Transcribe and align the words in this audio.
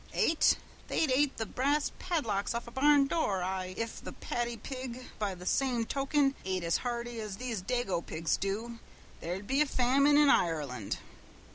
Ate? 0.15 0.57
They'd 0.87 1.11
ate 1.11 1.37
the 1.37 1.45
brass 1.45 1.91
padlocks 1.99 2.55
off 2.55 2.63
of 2.67 2.69
a 2.69 2.81
barn 2.81 3.05
door 3.05 3.43
I 3.43 3.75
If 3.77 4.01
the 4.03 4.13
paddy 4.13 4.57
pig, 4.57 5.05
by 5.19 5.35
the 5.35 5.45
same 5.45 5.85
token, 5.85 6.33
ate 6.43 6.63
as 6.63 6.77
hearty 6.77 7.19
as 7.21 7.37
these 7.37 7.61
dago 7.61 8.03
pigs 8.03 8.35
do, 8.35 8.79
there'd 9.19 9.45
be 9.45 9.61
a 9.61 9.67
famine 9.67 10.17
in 10.17 10.27
Ireland." 10.27 10.97